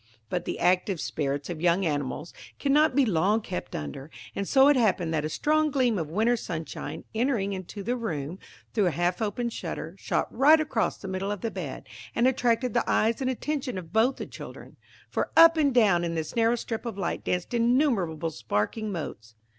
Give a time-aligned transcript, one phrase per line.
[0.29, 4.75] But the active spirits of young animals cannot be long kept under; and so it
[4.75, 8.39] happened that a strong gleam of winter sunshine, entering into the room
[8.73, 11.85] through a half opened shutter, shot right across the middle of the bed,
[12.15, 14.75] and attracted the eyes and attention of both the children;
[15.07, 19.35] for up and down in this narrow strip of light danced innumerable sparkling motes.